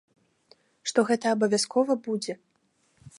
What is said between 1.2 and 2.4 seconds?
абавязкова будзе.